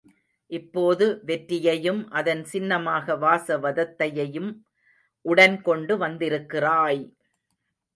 இப்போது 0.51 1.05
வெற்றியையும் 1.25 2.09
அதன் 2.11 2.43
சின்னமாக 2.43 3.15
வாசவதத்தையையும் 3.15 4.51
உடன்கொண்டு 5.25 5.95
வந்திருக்கிறாய்! 5.97 7.03